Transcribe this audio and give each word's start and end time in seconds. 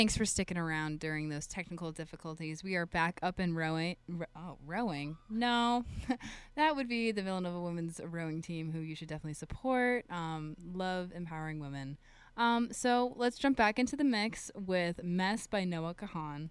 Thanks 0.00 0.16
for 0.16 0.24
sticking 0.24 0.56
around 0.56 0.98
during 0.98 1.28
those 1.28 1.46
technical 1.46 1.92
difficulties. 1.92 2.64
We 2.64 2.74
are 2.74 2.86
back 2.86 3.20
up 3.22 3.38
and 3.38 3.54
rowing. 3.54 3.96
Ro- 4.08 4.24
oh, 4.34 4.56
rowing? 4.64 5.18
No, 5.28 5.84
that 6.56 6.74
would 6.74 6.88
be 6.88 7.12
the 7.12 7.20
Villanova 7.20 7.60
women's 7.60 8.00
rowing 8.02 8.40
team, 8.40 8.72
who 8.72 8.78
you 8.80 8.94
should 8.94 9.08
definitely 9.08 9.34
support. 9.34 10.06
Um, 10.08 10.56
love 10.72 11.12
empowering 11.14 11.60
women. 11.60 11.98
Um, 12.38 12.72
so 12.72 13.12
let's 13.16 13.36
jump 13.36 13.58
back 13.58 13.78
into 13.78 13.94
the 13.94 14.02
mix 14.02 14.50
with 14.54 15.04
"Mess" 15.04 15.46
by 15.46 15.64
Noah 15.64 15.92
Kahan. 15.92 16.48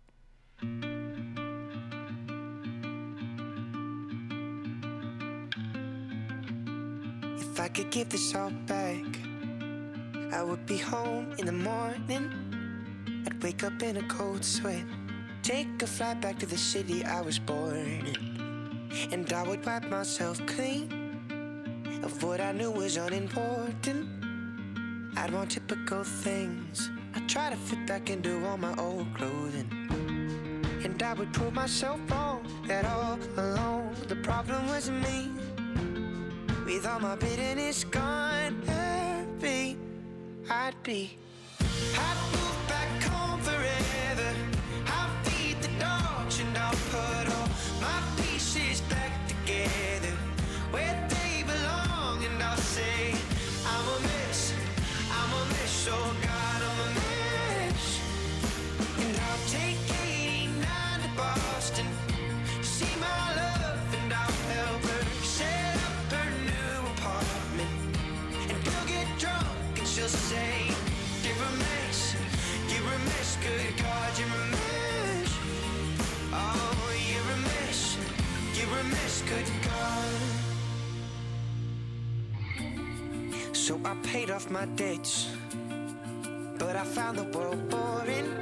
If 7.42 7.60
I 7.60 7.68
could 7.70 7.90
give 7.90 8.10
this 8.10 8.36
all 8.36 8.52
back, 8.68 9.06
I 10.32 10.44
would 10.44 10.68
be 10.68 10.78
home 10.78 11.34
in 11.40 11.48
the 11.48 11.52
morning 11.52 12.59
wake 13.42 13.64
up 13.64 13.82
in 13.84 13.98
a 13.98 14.04
cold 14.04 14.44
sweat, 14.44 14.84
take 15.44 15.82
a 15.82 15.88
flight 15.88 16.20
back 16.22 16.38
to 16.40 16.46
the 16.46 16.58
city 16.58 17.06
I 17.06 17.22
was 17.22 17.40
born 17.40 18.06
in, 18.06 18.90
and 19.12 19.32
I 19.32 19.44
would 19.44 19.66
wipe 19.66 19.86
myself 19.86 20.46
clean 20.46 22.02
of 22.04 22.24
what 22.24 22.42
I 22.42 22.52
knew 22.52 22.72
was 22.72 22.98
unimportant. 22.98 24.08
I'd 25.18 25.32
want 25.32 25.52
typical 25.52 26.04
things. 26.04 26.90
I'd 27.16 27.28
try 27.28 27.50
to 27.50 27.56
fit 27.56 27.86
back 27.88 28.10
into 28.10 28.46
all 28.46 28.58
my 28.58 28.76
old 28.76 29.14
clothing. 29.16 29.70
And 30.84 31.02
I 31.02 31.14
would 31.14 31.34
prove 31.34 31.54
myself 31.54 32.00
wrong 32.10 32.46
that 32.68 32.86
all 32.86 33.20
along 33.38 33.96
the 34.08 34.16
problem 34.18 34.68
was 34.68 34.90
me. 34.90 35.32
With 36.66 36.86
all 36.86 37.00
my 37.00 37.16
bitterness 37.16 37.84
gone, 37.84 38.62
happy 38.66 39.78
I'd 40.50 40.82
be. 40.84 41.18
I'd 41.96 42.59
So 83.70 83.80
I 83.86 83.94
paid 84.02 84.32
off 84.32 84.50
my 84.50 84.66
debts, 84.66 85.30
but 86.58 86.76
I 86.76 86.84
found 86.84 87.20
the 87.20 87.26
world 87.38 87.70
boring. 87.70 88.34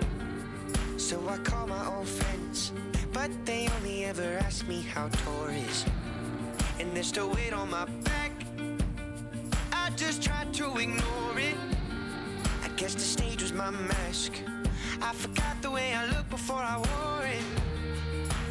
So 0.95 1.19
I 1.27 1.38
call 1.39 1.67
my 1.67 1.85
old 1.85 2.07
friends, 2.07 2.71
but 3.11 3.29
they 3.43 3.67
only 3.75 4.05
ever 4.05 4.38
ask 4.39 4.65
me 4.69 4.83
how 4.83 5.09
tour 5.09 5.51
is. 5.51 5.83
And 6.79 6.95
there's 6.95 7.07
still 7.07 7.29
weight 7.29 7.51
on 7.51 7.69
my 7.69 7.83
back. 8.07 8.31
I 9.73 9.89
just 9.97 10.23
tried 10.23 10.53
to 10.53 10.77
ignore 10.77 11.38
it. 11.38 11.57
I 12.63 12.69
guess 12.77 12.94
the 12.94 13.01
stage 13.01 13.41
was 13.41 13.51
my 13.51 13.69
mask. 13.69 14.31
I 15.01 15.11
forgot 15.11 15.61
the 15.61 15.71
way 15.71 15.94
I 15.94 16.05
looked 16.05 16.29
before 16.29 16.63
I 16.63 16.77
wore 16.77 17.27
it. 17.27 17.44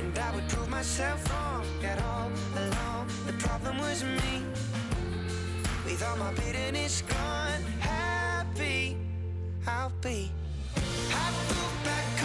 And 0.03 0.19
I 0.19 0.31
would 0.35 0.47
prove 0.51 0.69
myself 0.69 1.27
wrong 1.31 1.65
that 1.81 2.03
all 2.03 2.31
along 2.55 3.09
the 3.27 3.33
problem 3.33 3.79
was 3.79 4.05
me. 4.05 4.45
With 5.97 6.09
all 6.09 6.17
my 6.19 6.33
bitterness 6.35 7.01
gone, 7.09 7.63
happy 7.81 8.99
I'll 9.67 9.91
be. 10.03 10.31
I'll 11.11 11.85
back 11.85 12.16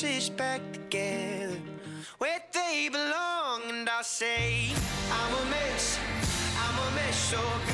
pieces 0.00 0.30
back 0.30 0.60
together 0.72 1.58
where 2.18 2.40
they 2.54 2.88
belong. 2.90 3.62
And 3.68 3.88
I'll 3.88 4.02
say, 4.02 4.70
I'm 5.12 5.34
a 5.34 5.50
mess, 5.50 5.98
I'm 6.56 6.78
a 6.78 6.94
mess, 6.94 7.34
oh 7.36 7.69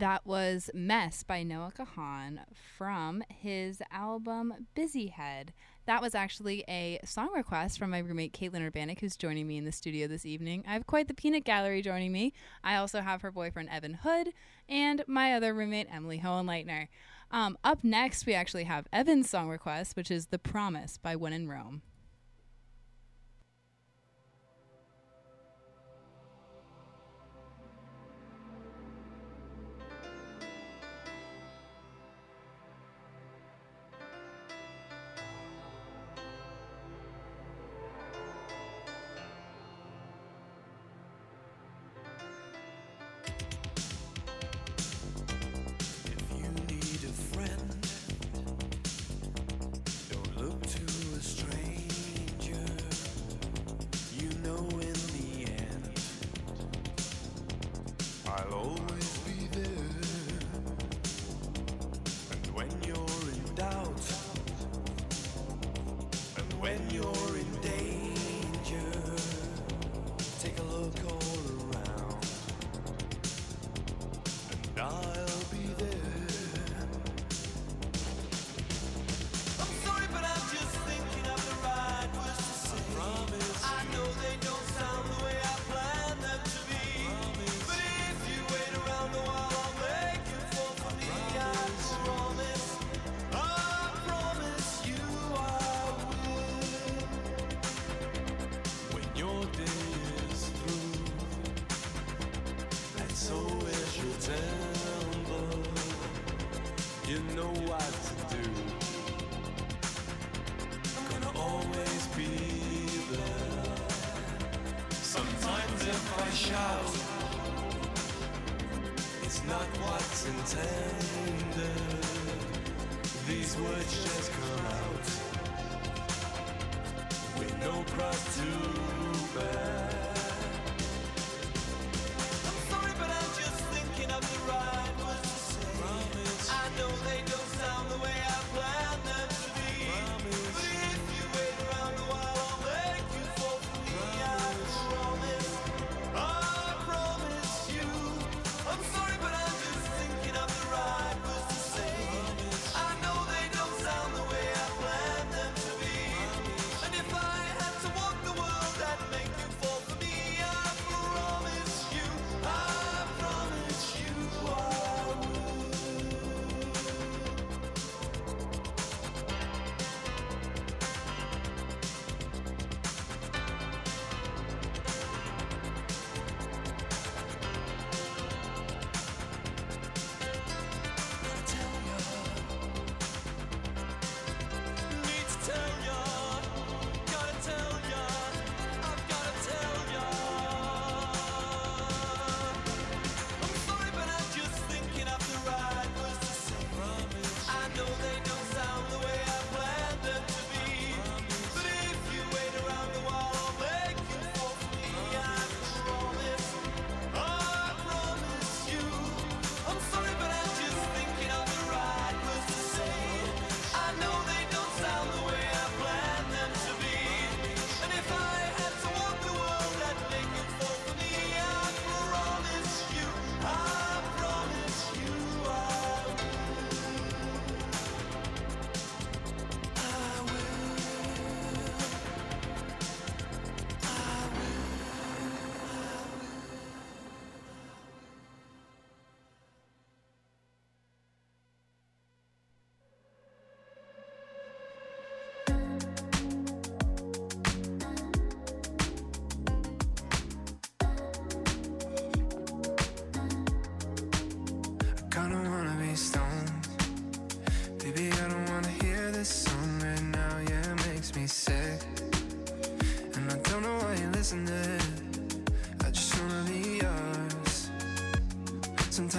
That 0.00 0.24
was 0.24 0.70
Mess 0.72 1.22
by 1.24 1.42
Noah 1.42 1.72
Kahan 1.76 2.40
from 2.78 3.22
his 3.28 3.82
album 3.92 4.66
Busyhead. 4.74 5.48
That 5.84 6.00
was 6.00 6.14
actually 6.14 6.64
a 6.66 7.00
song 7.04 7.28
request 7.36 7.78
from 7.78 7.90
my 7.90 7.98
roommate 7.98 8.32
Caitlin 8.32 8.66
Urbanik, 8.66 9.00
who's 9.00 9.14
joining 9.14 9.46
me 9.46 9.58
in 9.58 9.66
the 9.66 9.72
studio 9.72 10.06
this 10.06 10.24
evening. 10.24 10.64
I 10.66 10.72
have 10.72 10.86
quite 10.86 11.06
the 11.06 11.12
peanut 11.12 11.44
gallery 11.44 11.82
joining 11.82 12.12
me. 12.12 12.32
I 12.64 12.76
also 12.76 13.02
have 13.02 13.20
her 13.20 13.30
boyfriend 13.30 13.68
Evan 13.68 13.92
Hood 14.02 14.30
and 14.70 15.04
my 15.06 15.34
other 15.34 15.52
roommate 15.52 15.88
Emily 15.92 16.20
Hohenleitner. 16.20 16.88
Um, 17.30 17.58
up 17.62 17.84
next, 17.84 18.24
we 18.24 18.32
actually 18.32 18.64
have 18.64 18.86
Evan's 18.94 19.28
song 19.28 19.50
request, 19.50 19.96
which 19.96 20.10
is 20.10 20.28
The 20.28 20.38
Promise 20.38 20.96
by 20.96 21.14
When 21.14 21.34
in 21.34 21.46
Rome. 21.46 21.82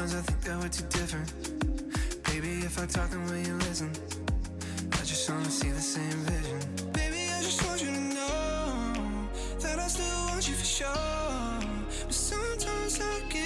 Sometimes 0.02 0.28
I 0.28 0.32
think 0.32 0.42
that 0.46 0.58
we're 0.58 0.70
too 0.70 0.98
different. 0.98 2.24
Baby, 2.24 2.66
if 2.66 2.80
I 2.82 2.88
talk, 2.88 3.12
then 3.12 3.24
will 3.24 3.38
you 3.38 3.54
listen? 3.70 3.92
I 4.94 5.04
just 5.06 5.30
wanna 5.30 5.46
see 5.46 5.70
the 5.70 5.80
same 5.80 6.18
vision. 6.26 6.60
Baby, 6.92 7.30
I 7.32 7.40
just 7.44 7.64
want 7.64 7.84
you 7.84 7.92
to 7.92 8.00
know 8.00 9.30
that 9.60 9.78
I 9.78 9.88
still 9.88 10.26
want 10.26 10.50
you 10.50 10.56
for 10.56 10.66
sure. 10.66 10.88
But 12.08 12.16
sometimes 12.16 13.00
I 13.00 13.22
get. 13.30 13.41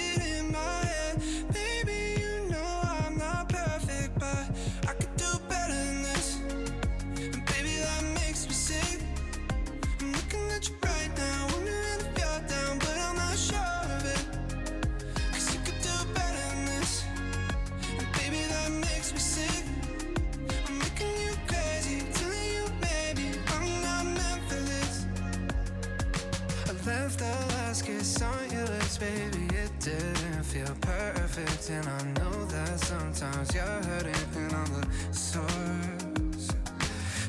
and 31.70 31.88
I 31.88 32.02
know 32.20 32.44
that 32.46 32.78
sometimes 32.78 33.54
you're 33.54 33.64
hurting 33.64 34.14
and 34.36 34.52
I'm 34.52 34.80
the 34.80 34.86
source. 35.12 36.50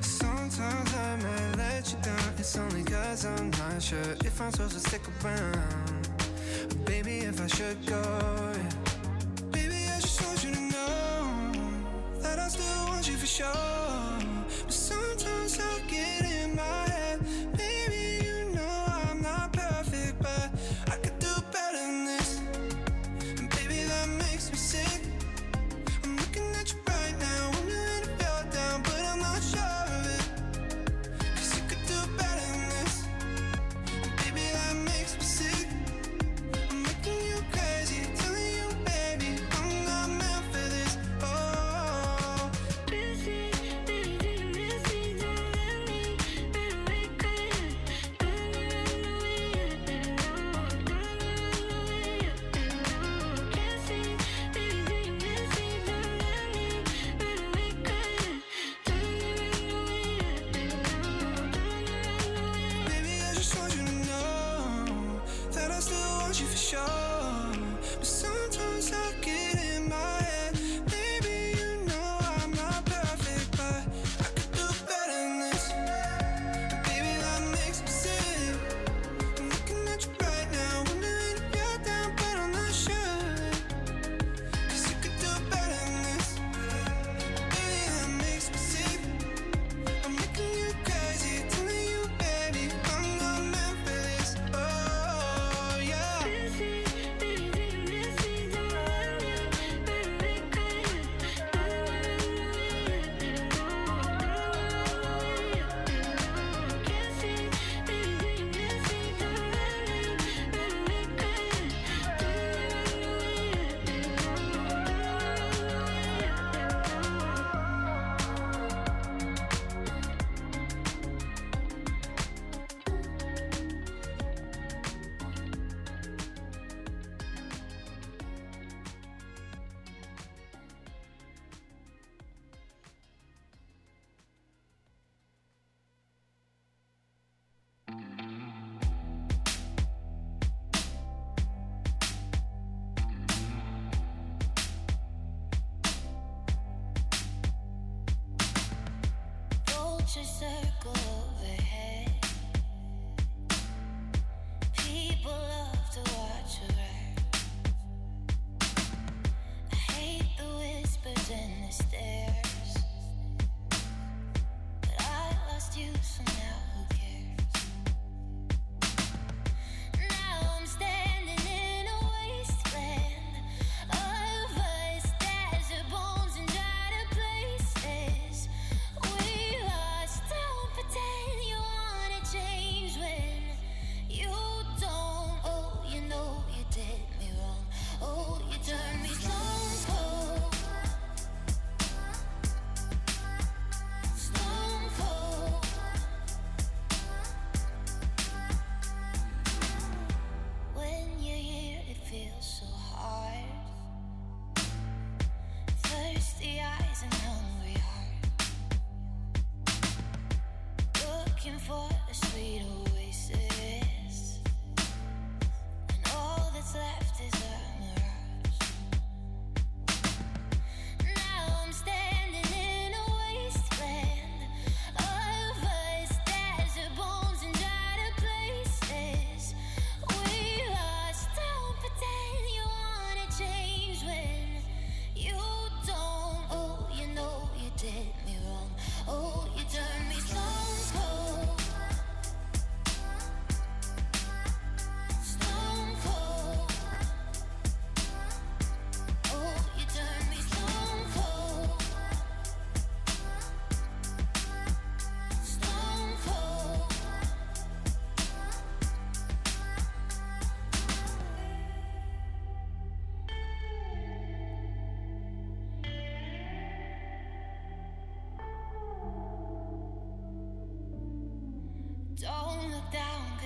Sometimes 0.02 0.94
I 0.94 1.16
may 1.18 1.58
let 1.58 1.92
you 1.92 2.00
down, 2.02 2.34
it's 2.38 2.56
only 2.58 2.84
cause 2.84 3.26
I'm 3.26 3.50
not 3.52 3.82
sure 3.82 4.00
if 4.24 4.40
I'm 4.40 4.52
supposed 4.52 4.74
to 4.74 4.80
stick 4.80 5.02
around. 5.24 6.10
But 6.68 6.86
baby, 6.86 7.20
if 7.20 7.42
I 7.42 7.48
should 7.48 7.84
go, 7.86 8.02
yeah. 8.54 9.50
baby, 9.52 9.86
I 9.96 10.00
just 10.02 10.22
want 10.24 10.44
you 10.44 10.54
to 10.54 10.62
know 10.62 11.52
that 12.20 12.38
I 12.38 12.48
still 12.48 12.86
want 12.88 13.08
you 13.08 13.16
for 13.16 13.26
sure. 13.26 13.87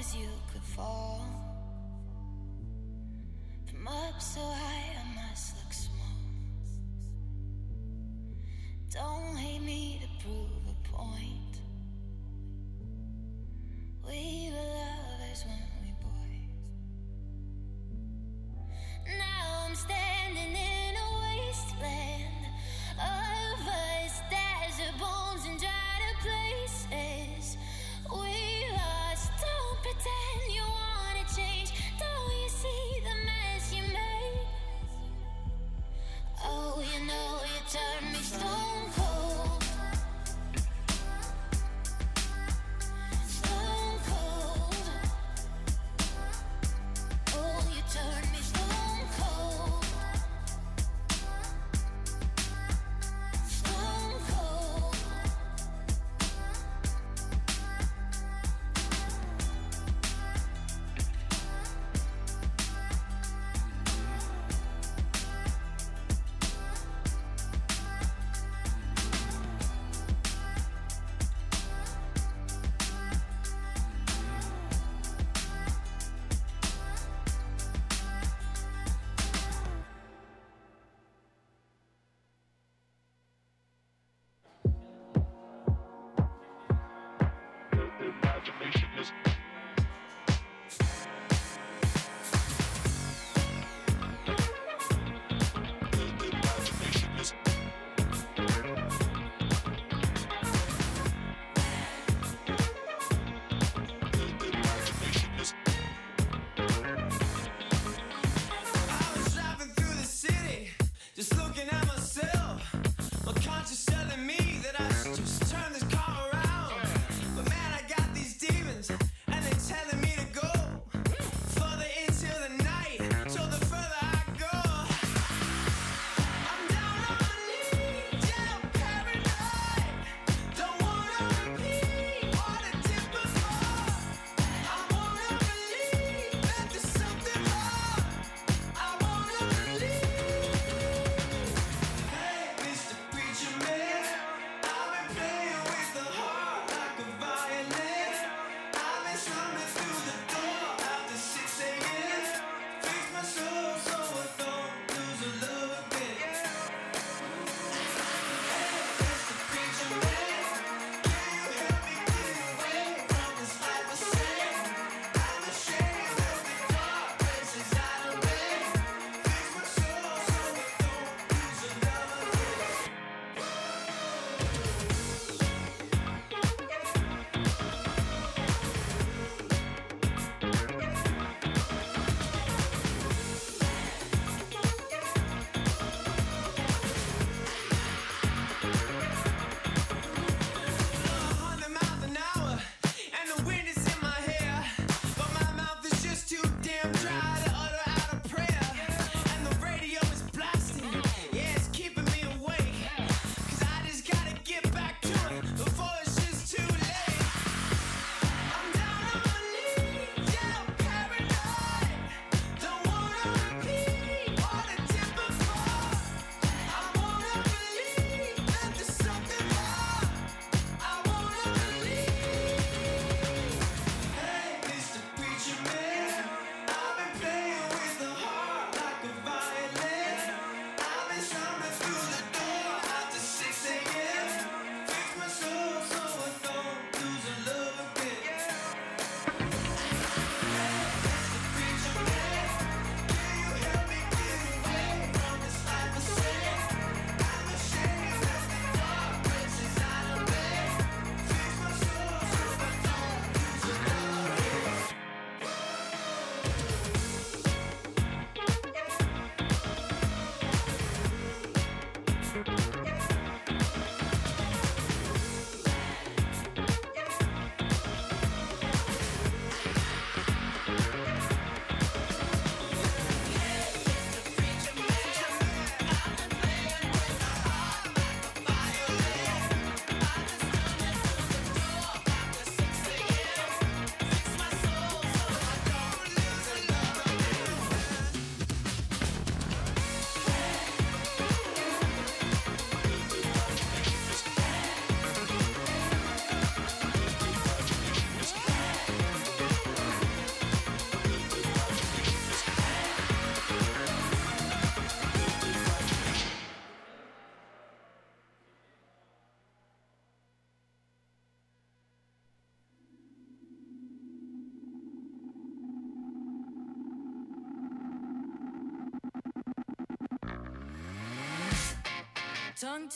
Cause 0.01 0.15
you 0.15 0.27
could 0.51 0.63
fall. 0.63 1.21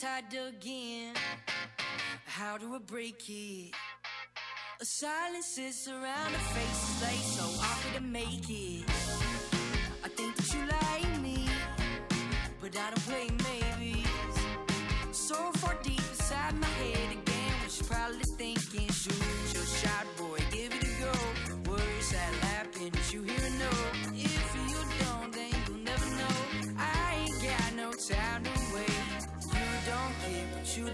Tied 0.00 0.24
again. 0.34 1.14
How 2.26 2.58
do 2.58 2.74
I 2.74 2.78
break 2.78 3.22
it? 3.30 3.72
A 4.78 4.84
silence 4.84 5.56
is 5.56 5.88
around 5.88 6.32
the 6.32 6.38
faces 6.38 7.02
like 7.02 7.14
so 7.14 7.44
awkward 7.64 7.94
to 7.94 8.00
make 8.02 8.50
it. 8.50 8.84
I 10.04 10.08
think 10.08 10.36
that 10.36 10.52
you 10.52 10.60
like 10.66 11.20
me, 11.22 11.48
but 12.60 12.76
I 12.76 12.90
don't 12.90 13.05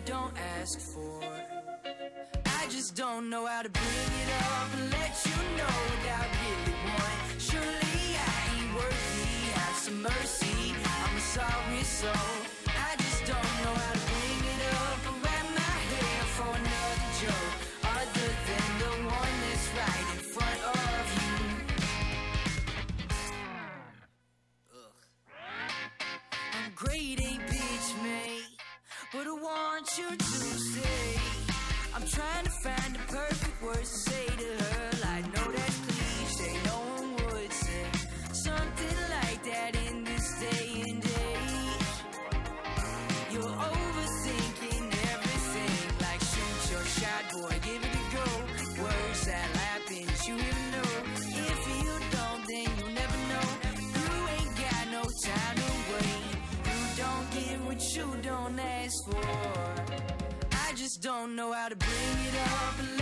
don't 0.05 0.33
ask 0.61 0.79
for. 0.81 1.21
I 2.47 2.67
just 2.69 2.97
don't 2.97 3.31
know 3.31 3.47
how 3.47 3.63
to 3.63 3.69
bring 3.69 3.85
it 4.23 4.31
up 4.51 4.69
and 4.79 4.91
let 4.91 5.15
you 5.25 5.37
know 5.57 5.75
what 5.89 6.03
I 6.11 6.25
really 6.41 6.77
want. 6.87 7.41
Surely 7.41 8.17
I 8.17 8.59
ain't 8.59 8.75
worthy, 8.75 9.51
have 9.55 9.77
some 9.77 10.03
mercy. 10.03 10.75
I'm 10.85 11.17
a 11.17 11.21
sorry 11.21 11.83
soul. 11.83 12.52
You 29.99 30.17
to 30.17 30.25
stay. 30.25 31.21
I'm 31.95 32.07
trying 32.07 32.45
to 32.45 32.51
find 32.51 32.95
the 32.95 33.01
perfect 33.13 33.63
words 33.63 33.91
to 33.91 34.11
say 34.11 34.32
don't 61.03 61.35
know 61.35 61.53
how 61.53 61.69
to 61.69 61.75
bring 61.75 62.27
it 62.29 62.99
up 62.99 63.02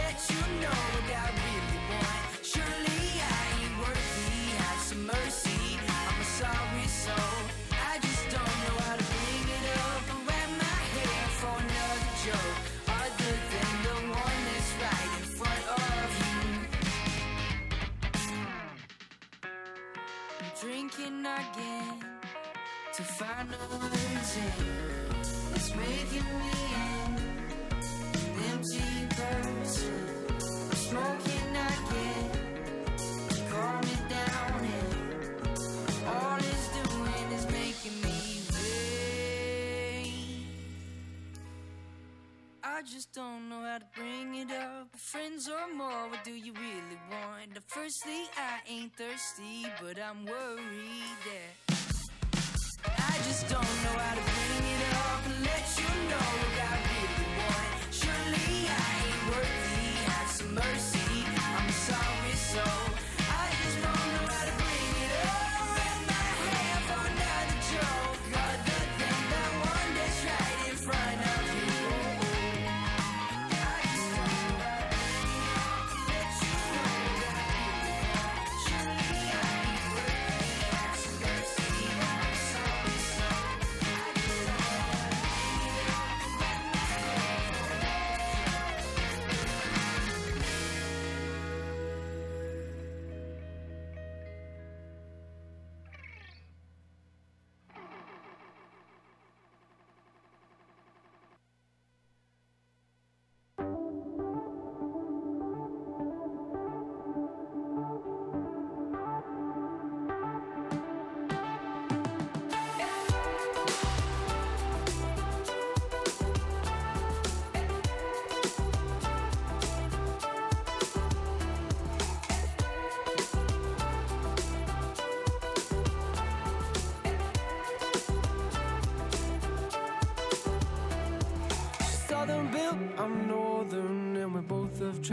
ain't 48.80 48.96
thirsty, 48.96 49.66
but 49.82 49.98
I'm 49.98 50.24
worried 50.24 51.18
that. 51.28 51.52
I 52.86 53.16
just 53.28 53.48
don't 53.48 53.60
know 53.60 53.96
how 53.98 54.14
to 54.14 54.22
bring 54.22 54.64
it 54.72 54.94
up 54.94 55.22
and 55.26 55.44
let 55.44 55.66
you 55.76 55.90
know 56.08 56.28
what 56.40 56.54
I 56.64 56.74
really 56.88 57.28
want. 57.40 57.92
Surely 57.92 58.68
I 58.72 58.90
ain't 59.04 59.22
worthy, 59.28 59.84
have 60.08 60.30
some 60.30 60.54
mercy. 60.54 61.24
I'm 61.36 61.70
sorry 61.70 62.32
soul. 62.32 63.09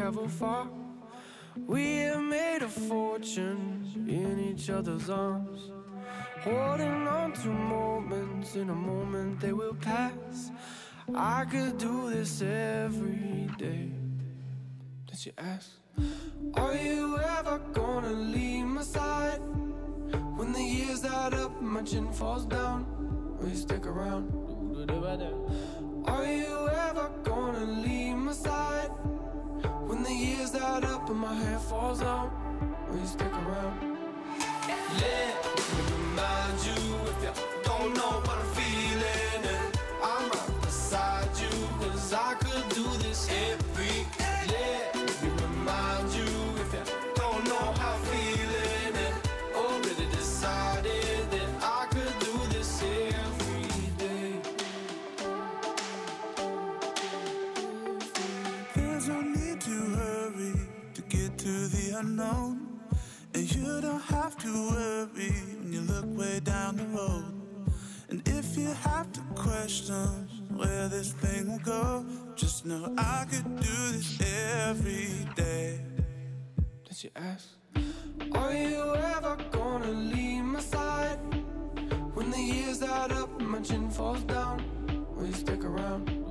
Traveled 0.07 0.31
far. 0.31 0.69
We 1.67 1.97
have 2.03 2.21
made 2.21 2.61
a 2.61 2.69
fortune 2.69 4.05
in 4.07 4.39
each 4.39 4.69
other's 4.69 5.09
arms, 5.09 5.69
holding 6.43 7.05
on 7.09 7.33
to 7.33 7.49
moments. 7.49 8.55
In 8.55 8.69
a 8.69 8.75
moment, 8.75 9.41
they 9.41 9.51
will 9.51 9.73
pass. 9.73 10.51
I 11.13 11.43
could 11.43 11.77
do 11.77 12.09
this 12.09 12.41
every 12.41 13.49
day. 13.57 13.91
Did 15.07 15.25
you 15.25 15.33
ask? 15.37 15.71
Are 16.53 16.75
you 16.75 17.19
ever 17.19 17.59
gonna 17.73 18.13
leave 18.13 18.65
my 18.65 18.83
side? 18.83 19.41
When 20.37 20.53
the 20.53 20.63
years 20.63 21.03
add 21.03 21.33
up, 21.33 21.61
my 21.61 21.81
chin 21.81 22.13
falls 22.13 22.45
down. 22.45 22.85
Will 23.39 23.49
you 23.49 23.57
stick 23.57 23.85
around? 23.85 24.31
Are 26.05 26.25
you 26.25 26.69
ever 26.87 27.11
gonna 27.25 27.65
leave 27.85 28.15
my 28.15 28.31
side? 28.31 28.91
When 29.87 30.03
the 30.03 30.13
years 30.13 30.53
add 30.53 30.83
up 30.83 31.09
and 31.09 31.17
my 31.17 31.33
hair 31.33 31.59
falls 31.59 32.01
out, 32.01 32.29
will 32.89 32.99
you 32.99 33.07
stick 33.07 33.31
around? 33.31 33.97
Let 34.67 35.45
me 35.55 35.73
remind 35.95 36.59
you 36.65 36.73
if 37.07 37.23
you 37.23 37.31
don't 37.63 37.93
know 37.93 38.19
what 38.25 38.37
I'm 38.37 38.45
feeling. 38.47 38.86
The 61.77 61.99
unknown. 61.99 62.81
And 63.33 63.55
you 63.55 63.81
don't 63.81 64.01
have 64.01 64.37
to 64.39 64.69
worry 64.69 65.31
when 65.59 65.71
you 65.71 65.81
look 65.81 66.05
way 66.17 66.39
down 66.39 66.77
the 66.77 66.85
road. 66.97 67.25
And 68.09 68.27
if 68.27 68.57
you 68.57 68.67
have 68.67 69.11
to 69.13 69.21
question 69.35 70.27
where 70.57 70.87
this 70.87 71.13
thing 71.13 71.51
will 71.51 71.59
go. 71.59 72.05
Just 72.35 72.65
know 72.65 72.93
I 72.97 73.25
could 73.29 73.59
do 73.59 73.91
this 73.91 74.19
every 74.65 75.09
day. 75.35 75.79
Did 76.87 77.03
you 77.03 77.09
ask? 77.15 77.47
Are 78.33 78.53
you 78.53 78.95
ever 78.95 79.37
gonna 79.51 79.91
leave 79.91 80.43
my 80.43 80.59
side? 80.59 81.19
When 82.13 82.31
the 82.31 82.39
years 82.39 82.81
add 82.81 83.11
up 83.11 83.39
my 83.39 83.61
chin 83.61 83.89
falls 83.91 84.23
down, 84.23 84.63
will 85.15 85.27
you 85.27 85.33
stick 85.33 85.63
around? 85.63 86.26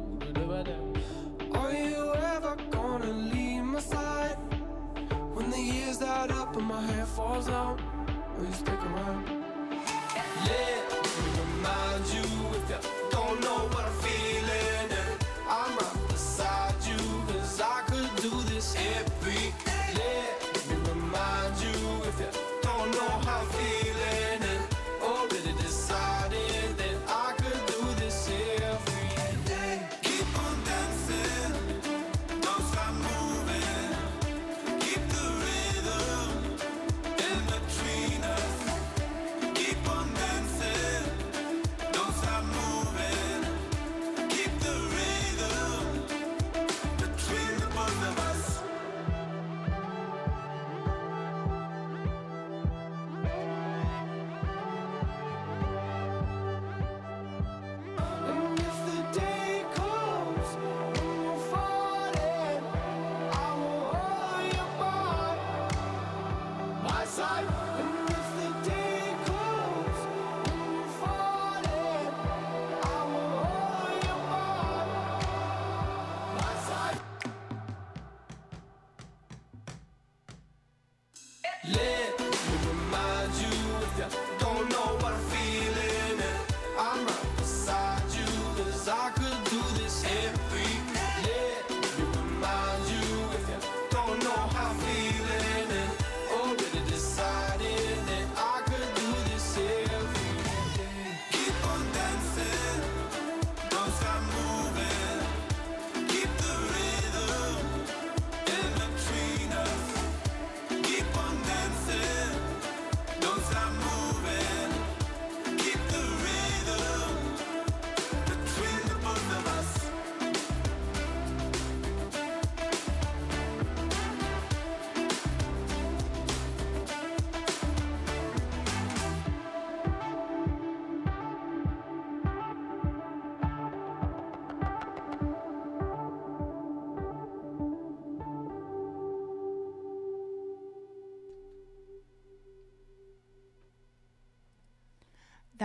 Add 6.17 6.31
up 6.31 6.57
and 6.57 6.67
my 6.67 6.81
hair 6.81 7.05
falls 7.05 7.49
out, 7.49 7.79
will 8.39 8.47
you 8.47 8.53
stick 8.53 8.83
around? 8.87 9.36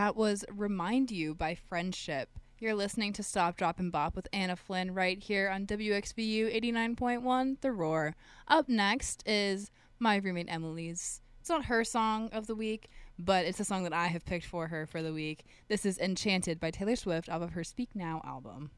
That 0.02 0.16
was 0.16 0.44
Remind 0.50 1.12
You 1.12 1.36
by 1.36 1.54
Friendship. 1.54 2.30
You're 2.58 2.74
listening 2.74 3.14
to 3.14 3.22
Stop, 3.22 3.56
Drop, 3.56 3.78
and 3.78 3.92
Bop 3.92 4.16
with 4.16 4.28
Anna 4.34 4.56
Flynn 4.56 4.96
right 4.96 5.20
here 5.20 5.48
on 5.48 5.68
WXVU 5.68 6.52
89.1 6.60 7.62
The 7.62 7.72
Roar. 7.72 8.16
Up 8.48 8.68
next 8.68 9.22
is 9.28 9.70
my 10.00 10.16
roommate 10.16 10.50
Emily's. 10.50 11.22
It's 11.40 11.50
not 11.50 11.66
her 11.66 11.84
song 11.84 12.30
of 12.32 12.48
the 12.48 12.56
week, 12.56 12.90
but 13.20 13.46
it's 13.46 13.60
a 13.60 13.64
song 13.64 13.84
that 13.84 13.94
I 13.94 14.08
have 14.08 14.26
picked 14.26 14.48
for 14.48 14.70
her 14.70 14.88
for 14.88 15.04
the 15.04 15.14
week. 15.14 15.46
This 15.68 15.86
is 15.86 16.00
Enchanted 16.00 16.60
by 16.60 16.72
Taylor 16.72 16.96
Swift 16.96 17.30
off 17.30 17.44
of 17.44 17.52
her 17.52 17.64
Speak 17.64 17.90
Now 17.94 18.24
album. 18.26 18.72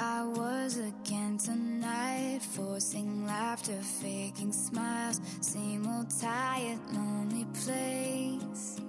I 0.00 0.22
was 0.22 0.78
again 0.78 1.38
tonight, 1.38 2.38
forcing 2.40 3.26
laughter, 3.26 3.74
faking 3.82 4.52
smiles. 4.52 5.20
Same 5.40 5.88
old 5.88 6.08
tired, 6.20 6.78
lonely 6.92 7.44
place. 7.52 8.80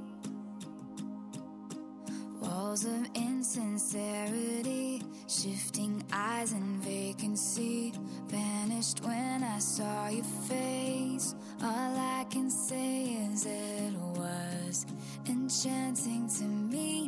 Walls 2.39 2.85
of 2.85 3.07
insincerity, 3.15 5.01
shifting 5.27 6.05
eyes 6.13 6.51
and 6.51 6.79
vacancy. 6.83 7.91
Vanished 8.27 9.03
when 9.03 9.43
I 9.43 9.57
saw 9.57 10.09
your 10.09 10.23
face. 10.23 11.33
All 11.63 11.97
I 11.97 12.25
can 12.29 12.51
say 12.51 13.17
is 13.33 13.47
it 13.47 13.93
was 14.15 14.85
enchanting 15.27 16.29
to 16.37 16.43
meet 16.43 16.98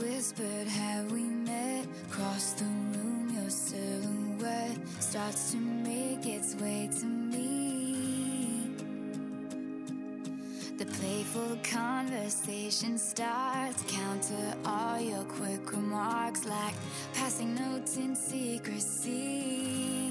whispered, 0.00 0.66
Have 0.66 1.12
we 1.12 1.22
met? 1.22 1.86
Across 2.10 2.54
the 2.54 2.64
room, 2.64 3.30
your 3.34 3.50
silhouette 3.50 4.78
starts 4.98 5.52
to 5.52 5.56
make 5.58 6.26
its 6.26 6.54
way 6.56 6.88
to 7.00 7.06
me. 7.06 8.70
The 10.78 10.86
playful 10.86 11.58
conversation 11.62 12.96
starts. 12.98 13.84
Counter 13.86 14.54
all 14.64 14.98
your 14.98 15.24
quick 15.24 15.72
remarks, 15.72 16.44
like 16.46 16.74
passing 17.14 17.54
notes 17.54 17.96
in 17.96 18.16
secrecy. 18.16 20.09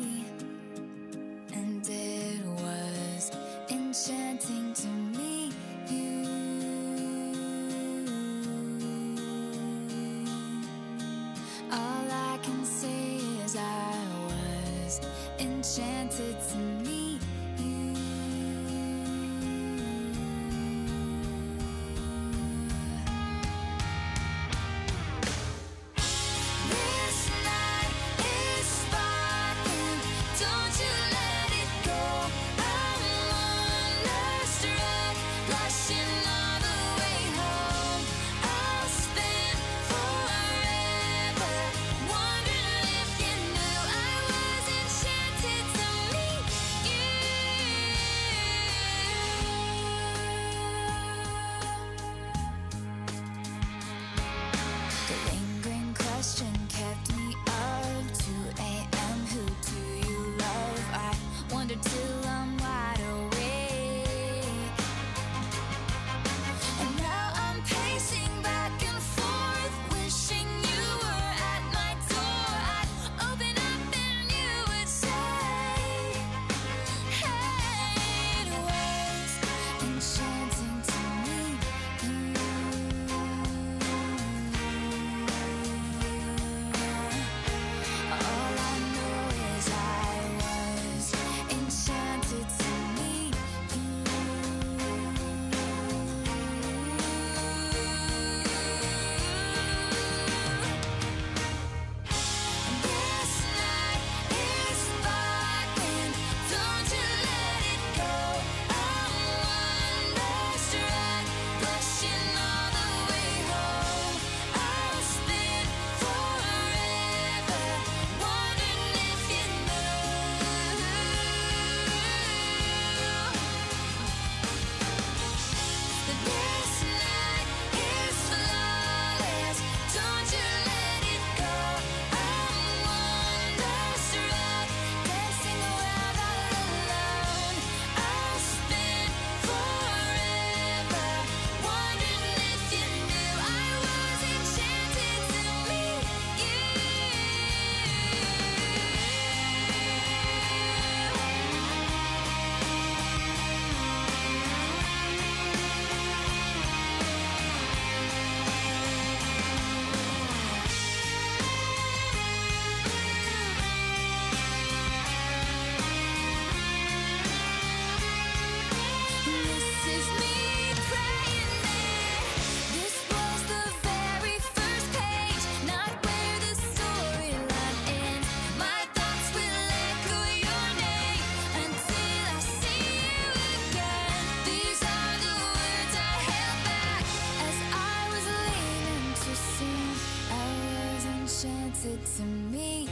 It's 191.81 192.17
to 192.17 192.23
me. 192.23 192.88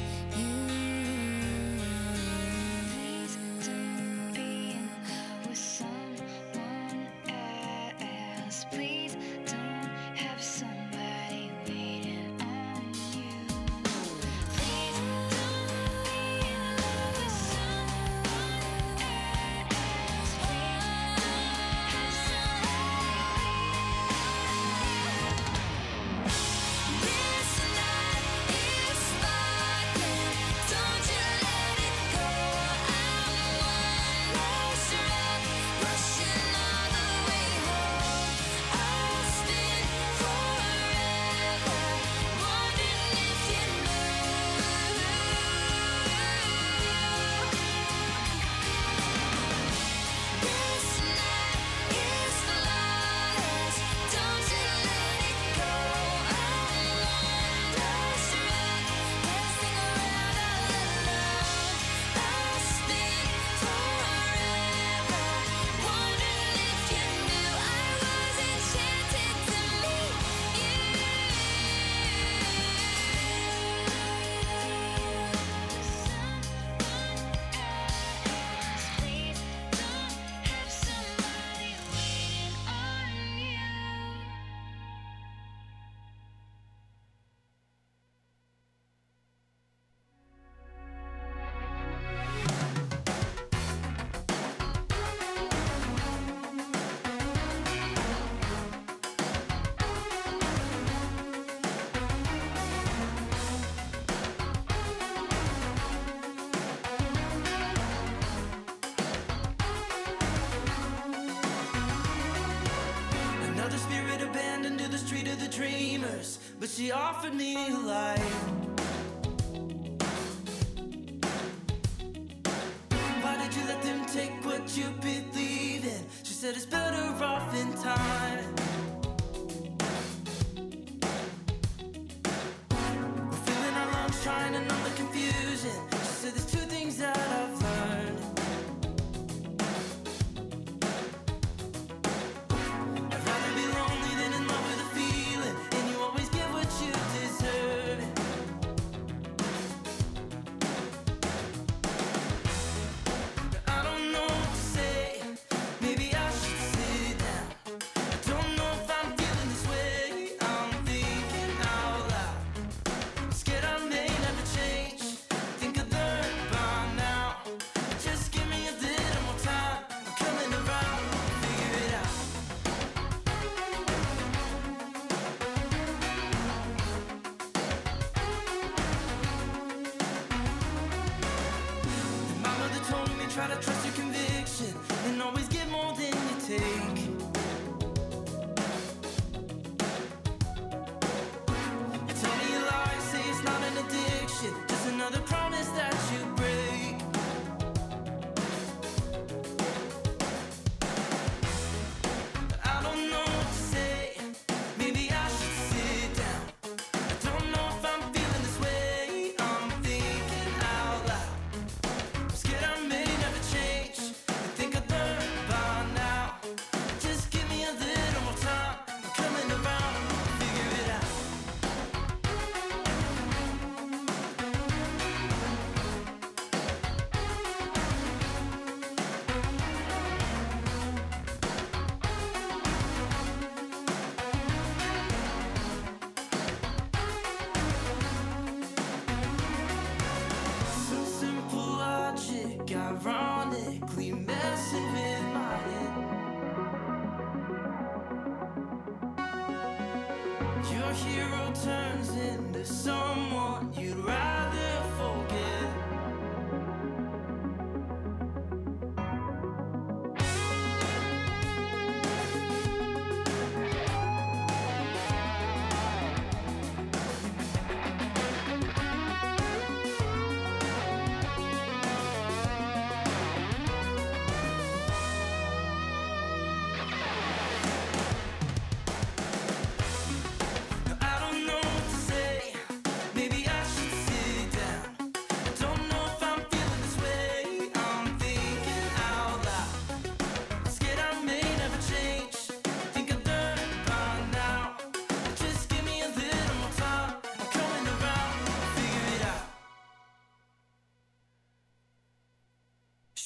But 116.60 116.70
she 116.70 116.92
offered 116.92 117.34
me 117.34 117.56
life. 117.70 118.77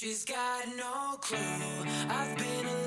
She's 0.01 0.25
got 0.25 0.67
no 0.75 1.15
clue. 1.21 1.37
I've 2.09 2.35
been 2.35 2.80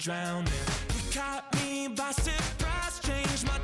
drowning. 0.00 0.46
You 0.94 1.12
caught 1.12 1.54
me 1.56 1.88
by 1.88 2.10
surprise, 2.12 3.00
changed 3.00 3.46
my 3.46 3.58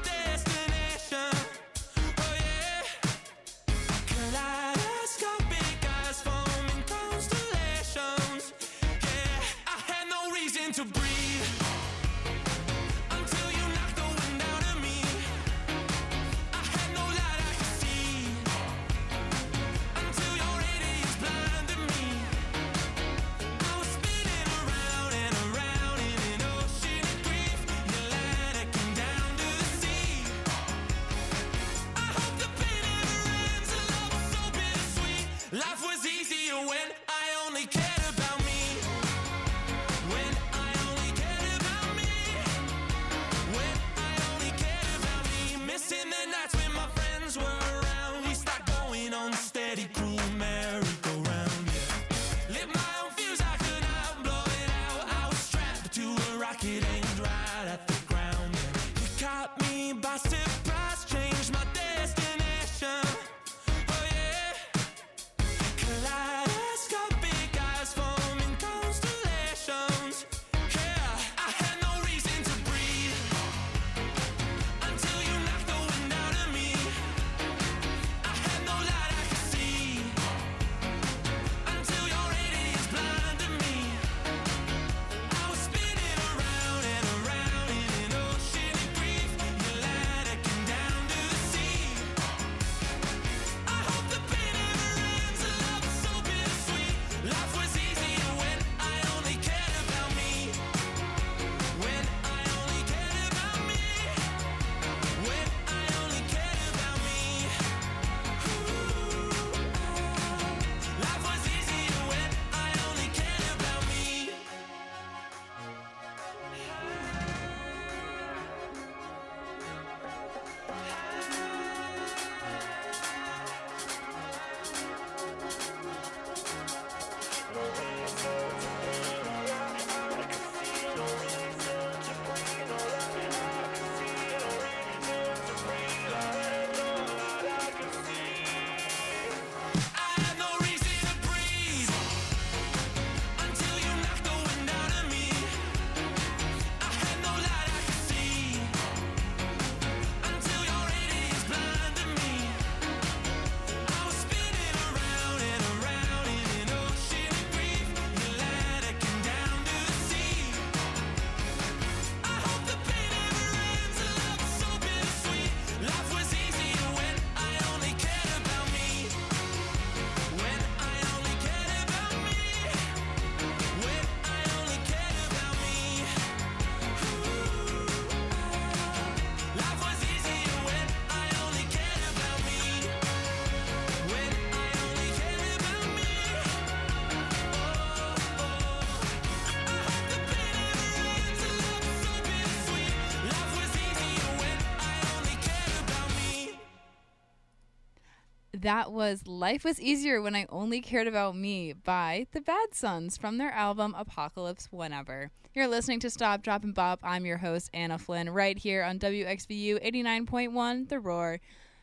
That 198.67 198.91
was 198.91 199.29
Life 199.29 199.64
Was 199.64 199.81
Easier 199.81 200.21
When 200.21 200.35
I 200.35 200.45
Only 200.49 200.81
Cared 200.81 201.07
About 201.07 201.37
Me 201.37 201.73
by 201.73 202.27
The 202.33 202.41
Bad 202.41 202.75
Suns 202.75 203.17
from 203.17 203.39
their 203.39 203.53
album 203.53 203.95
Apocalypse 203.97 204.67
Whenever. 204.73 205.31
You're 205.55 205.69
listening 205.69 206.01
to 206.01 206.11
Stop, 206.11 206.43
Drop, 206.43 206.64
and 206.64 206.75
Bop. 206.75 206.99
I'm 207.05 207.25
your 207.25 207.37
host, 207.37 207.71
Anna 207.73 207.97
Flynn, 207.97 208.29
right 208.29 208.59
here 208.59 208.83
on 208.83 208.99
WXVU 208.99 209.81
89.1 209.87 210.89
The 210.89 210.99
Roar. 210.99 211.39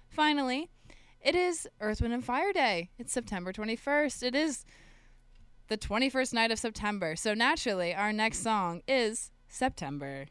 Finally, 0.09 0.67
it 1.21 1.35
is 1.35 1.69
Earth, 1.79 2.01
Wind, 2.01 2.15
and 2.15 2.25
Fire 2.25 2.51
Day. 2.51 2.89
It's 2.99 3.13
September 3.13 3.53
21st. 3.53 4.21
It 4.21 4.35
is 4.35 4.65
the 5.69 5.77
21st 5.77 6.33
night 6.33 6.51
of 6.51 6.59
September. 6.59 7.15
So 7.15 7.33
naturally, 7.33 7.95
our 7.95 8.11
next 8.11 8.39
song 8.39 8.81
is 8.89 9.31
September. 9.47 10.25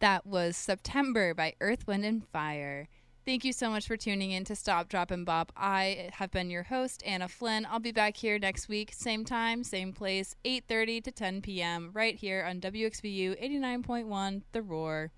That 0.00 0.24
was 0.24 0.56
September 0.56 1.34
by 1.34 1.54
Earth, 1.60 1.86
Wind, 1.86 2.04
and 2.04 2.24
Fire. 2.28 2.88
Thank 3.24 3.44
you 3.44 3.52
so 3.52 3.68
much 3.68 3.86
for 3.86 3.96
tuning 3.96 4.30
in 4.30 4.44
to 4.44 4.54
Stop, 4.54 4.88
Drop, 4.88 5.10
and 5.10 5.26
Bop. 5.26 5.52
I 5.56 6.10
have 6.12 6.30
been 6.30 6.50
your 6.50 6.62
host, 6.62 7.02
Anna 7.04 7.26
Flynn. 7.26 7.66
I'll 7.68 7.80
be 7.80 7.92
back 7.92 8.16
here 8.16 8.38
next 8.38 8.68
week, 8.68 8.92
same 8.94 9.24
time, 9.24 9.64
same 9.64 9.92
place, 9.92 10.36
8.30 10.44 11.04
to 11.04 11.12
10 11.12 11.42
p.m., 11.42 11.90
right 11.92 12.14
here 12.14 12.46
on 12.48 12.60
WXVU 12.60 13.42
89.1 13.42 14.42
The 14.52 14.62
Roar. 14.62 15.10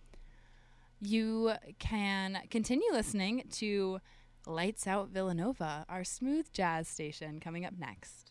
You 0.98 1.52
can 1.78 2.40
continue 2.50 2.90
listening 2.90 3.44
to 3.52 4.00
Lights 4.46 4.86
Out 4.86 5.10
Villanova, 5.10 5.84
our 5.88 6.04
smooth 6.04 6.50
jazz 6.52 6.88
station, 6.88 7.38
coming 7.38 7.66
up 7.66 7.74
next. 7.78 8.29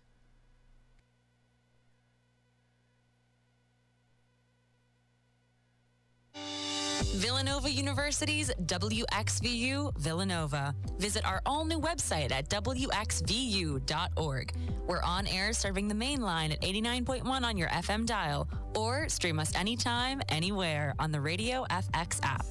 Villanova 7.16 7.70
University's 7.72 8.51
WXVU 8.66 9.97
Villanova. 9.97 10.76
Visit 10.99 11.26
our 11.26 11.41
all 11.45 11.66
new 11.66 11.80
website 11.80 12.32
at 12.32 12.49
WXVU.org. 12.49 13.84
We're 14.88 15.01
on 15.01 15.26
air 15.28 15.51
serving 15.53 15.88
the 15.88 15.95
main 15.95 16.22
line 16.22 16.51
at 16.51 16.62
89.1 16.62 17.26
on 17.26 17.57
your 17.57 17.70
FM 17.70 18.05
dial, 18.05 18.47
or 18.76 19.10
stream 19.10 19.39
us 19.39 19.55
anytime, 19.55 20.22
anywhere 20.30 20.93
on 20.99 21.12
the 21.12 21.20
Radio 21.20 21.66
FX 21.72 22.20
app. 22.24 22.45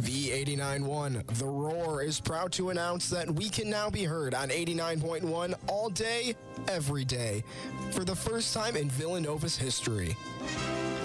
V891, 0.00 1.24
The 1.38 1.46
Roar 1.46 2.02
is 2.02 2.20
proud 2.20 2.50
to 2.52 2.70
announce 2.70 3.08
that 3.10 3.30
we 3.30 3.48
can 3.48 3.70
now 3.70 3.88
be 3.88 4.02
heard 4.02 4.34
on 4.34 4.48
89.1 4.48 5.54
all 5.68 5.88
day, 5.90 6.34
every 6.68 7.04
day, 7.04 7.44
for 7.92 8.04
the 8.04 8.16
first 8.16 8.52
time 8.52 8.74
in 8.76 8.90
Villanova's 8.90 9.56
history. 9.56 10.16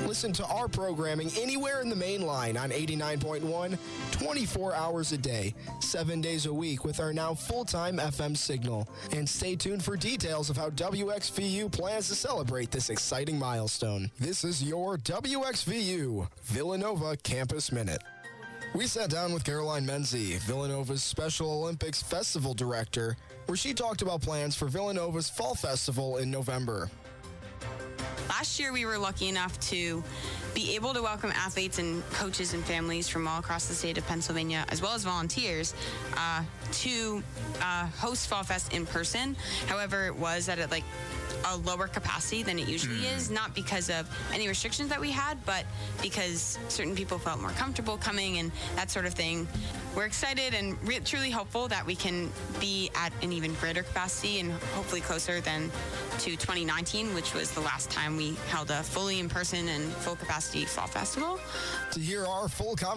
Listen 0.07 0.31
to 0.31 0.45
our 0.45 0.69
programming 0.69 1.29
anywhere 1.37 1.81
in 1.81 1.89
the 1.89 1.95
main 1.95 2.21
line 2.21 2.55
on 2.55 2.69
89.1, 2.69 3.77
24 4.11 4.73
hours 4.73 5.11
a 5.11 5.17
day, 5.17 5.53
seven 5.81 6.21
days 6.21 6.45
a 6.45 6.53
week 6.53 6.85
with 6.85 7.01
our 7.01 7.11
now 7.11 7.33
full 7.33 7.65
time 7.65 7.97
FM 7.97 8.37
signal. 8.37 8.87
And 9.11 9.27
stay 9.27 9.57
tuned 9.57 9.83
for 9.83 9.97
details 9.97 10.49
of 10.49 10.55
how 10.55 10.69
WXVU 10.69 11.69
plans 11.73 12.07
to 12.07 12.15
celebrate 12.15 12.71
this 12.71 12.89
exciting 12.89 13.37
milestone. 13.37 14.09
This 14.17 14.45
is 14.45 14.63
your 14.63 14.97
WXVU 14.97 16.29
Villanova 16.43 17.17
Campus 17.17 17.73
Minute. 17.73 18.01
We 18.73 18.87
sat 18.87 19.09
down 19.09 19.33
with 19.33 19.43
Caroline 19.43 19.85
Menzie, 19.85 20.39
Villanova's 20.39 21.03
Special 21.03 21.51
Olympics 21.51 22.01
Festival 22.01 22.53
Director, 22.53 23.17
where 23.47 23.57
she 23.57 23.73
talked 23.73 24.01
about 24.01 24.21
plans 24.21 24.55
for 24.55 24.69
Villanova's 24.69 25.29
Fall 25.29 25.55
Festival 25.55 26.17
in 26.17 26.31
November. 26.31 26.89
Last 28.29 28.59
year, 28.59 28.71
we 28.71 28.85
were 28.85 28.97
lucky 28.97 29.27
enough 29.29 29.59
to 29.69 30.03
be 30.53 30.75
able 30.75 30.93
to 30.93 31.01
welcome 31.01 31.31
athletes 31.31 31.79
and 31.79 32.07
coaches 32.11 32.53
and 32.53 32.63
families 32.63 33.07
from 33.07 33.27
all 33.27 33.39
across 33.39 33.67
the 33.67 33.73
state 33.73 33.97
of 33.97 34.05
Pennsylvania, 34.07 34.65
as 34.69 34.81
well 34.81 34.93
as 34.93 35.03
volunteers, 35.03 35.73
uh, 36.15 36.43
to 36.71 37.23
uh, 37.61 37.87
host 37.97 38.27
Fall 38.27 38.43
Fest 38.43 38.73
in 38.73 38.85
person. 38.85 39.35
However, 39.67 40.07
it 40.07 40.15
was 40.15 40.49
at 40.49 40.71
like 40.71 40.83
a 41.45 41.57
lower 41.57 41.87
capacity 41.87 42.43
than 42.43 42.59
it 42.59 42.67
usually 42.67 42.97
hmm. 42.97 43.15
is, 43.17 43.29
not 43.29 43.53
because 43.53 43.89
of 43.89 44.09
any 44.33 44.47
restrictions 44.47 44.89
that 44.89 44.99
we 44.99 45.11
had, 45.11 45.37
but 45.45 45.65
because 46.01 46.57
certain 46.67 46.95
people 46.95 47.17
felt 47.17 47.39
more 47.39 47.51
comfortable 47.51 47.97
coming 47.97 48.37
and 48.37 48.51
that 48.75 48.89
sort 48.89 49.05
of 49.05 49.13
thing. 49.13 49.47
We're 49.95 50.05
excited 50.05 50.53
and 50.53 50.77
re- 50.87 50.99
truly 50.99 51.31
hopeful 51.31 51.67
that 51.69 51.85
we 51.85 51.95
can 51.95 52.31
be 52.59 52.91
at 52.95 53.11
an 53.23 53.33
even 53.33 53.53
greater 53.55 53.83
capacity 53.83 54.39
and 54.39 54.51
hopefully 54.51 55.01
closer 55.01 55.41
than 55.41 55.71
to 56.19 56.31
2019, 56.31 57.13
which 57.15 57.33
was 57.33 57.51
the 57.51 57.61
last 57.61 57.89
time 57.89 58.15
we 58.15 58.35
held 58.49 58.69
a 58.69 58.83
fully 58.83 59.19
in 59.19 59.27
person 59.27 59.67
and 59.67 59.83
full 59.93 60.15
capacity 60.15 60.65
fall 60.65 60.87
festival. 60.87 61.39
To 61.91 61.99
hear 61.99 62.25
our 62.25 62.47
full 62.47 62.75
conversation, 62.75 62.87